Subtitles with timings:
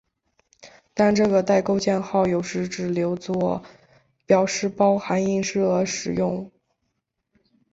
[0.95, 3.61] 但这个带钩箭号有时只留作
[4.25, 6.49] 表示包含映射时用。